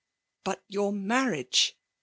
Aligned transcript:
"But 0.43 0.63
your 0.67 0.91
marriage? 0.91 1.77